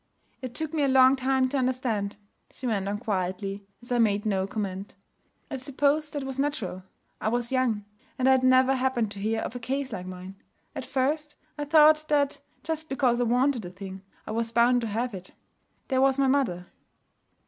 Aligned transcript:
'It 0.41 0.55
took 0.55 0.73
me 0.73 0.81
a 0.81 0.87
long 0.87 1.15
time 1.15 1.47
to 1.47 1.55
understand,' 1.59 2.15
she 2.49 2.65
went 2.65 2.87
on 2.89 2.97
quietly, 2.97 3.67
as 3.83 3.91
I 3.91 3.99
made 3.99 4.25
no 4.25 4.47
comment. 4.47 4.95
'I 5.51 5.57
suppose 5.57 6.09
that 6.09 6.23
was 6.23 6.39
natural. 6.39 6.81
I 7.21 7.27
was 7.29 7.51
young; 7.51 7.85
and 8.17 8.27
I 8.27 8.31
had 8.31 8.41
never 8.43 8.73
happened 8.73 9.11
to 9.11 9.19
hear 9.19 9.41
of 9.41 9.55
a 9.55 9.59
case 9.59 9.93
like 9.93 10.07
mine. 10.07 10.41
At 10.75 10.87
first, 10.87 11.35
I 11.55 11.65
thought 11.65 12.03
that, 12.09 12.41
just 12.63 12.89
because 12.89 13.21
I 13.21 13.25
wanted 13.25 13.63
a 13.63 13.69
thing, 13.69 14.01
I 14.25 14.31
was 14.31 14.51
bound 14.51 14.81
to 14.81 14.87
have 14.87 15.13
it. 15.13 15.33
There 15.89 16.01
was 16.01 16.17
my 16.17 16.25
mother.' 16.27 16.65